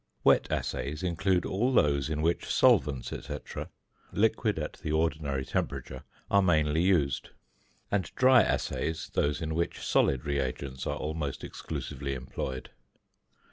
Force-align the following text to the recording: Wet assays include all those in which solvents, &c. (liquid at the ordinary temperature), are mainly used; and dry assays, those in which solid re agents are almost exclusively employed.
Wet 0.23 0.47
assays 0.51 1.03
include 1.03 1.45
all 1.45 1.71
those 1.71 2.09
in 2.09 2.23
which 2.23 2.47
solvents, 2.51 3.09
&c. 3.09 3.37
(liquid 4.11 4.57
at 4.57 4.73
the 4.81 4.91
ordinary 4.91 5.45
temperature), 5.45 6.05
are 6.31 6.41
mainly 6.41 6.81
used; 6.81 7.29
and 7.91 8.09
dry 8.15 8.41
assays, 8.41 9.11
those 9.13 9.43
in 9.43 9.53
which 9.53 9.85
solid 9.85 10.25
re 10.25 10.39
agents 10.39 10.87
are 10.87 10.97
almost 10.97 11.43
exclusively 11.43 12.15
employed. 12.15 12.71